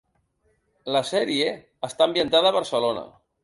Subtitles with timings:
[0.95, 1.53] La sèrie
[1.91, 3.09] està ambientada a Barcelona.